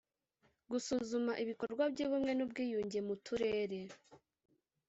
[0.71, 3.79] gusuzuma ibikorwa by ubumwe n ubwiyunge mu turere